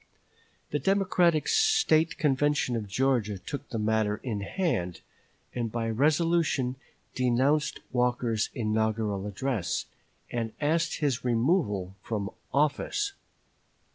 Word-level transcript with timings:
The 0.71 0.79
Democratic 0.79 1.47
State 1.47 2.17
Convention 2.17 2.75
of 2.75 2.87
Georgia 2.87 3.37
took 3.37 3.69
the 3.69 3.77
matter 3.77 4.17
in 4.23 4.39
hand, 4.41 5.01
and 5.53 5.71
by 5.71 5.91
resolution 5.91 6.75
denounced 7.13 7.81
Walker's 7.91 8.49
inaugural 8.55 9.27
address, 9.27 9.85
and 10.31 10.53
asked 10.59 10.95
his 10.97 11.23
removal 11.23 11.95
from 12.01 12.31
office. 12.51 13.13